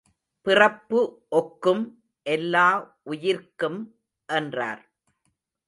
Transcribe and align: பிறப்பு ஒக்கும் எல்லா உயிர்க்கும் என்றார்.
பிறப்பு 0.45 0.99
ஒக்கும் 1.31 1.83
எல்லா 2.25 2.67
உயிர்க்கும் 3.03 3.79
என்றார். 4.29 4.83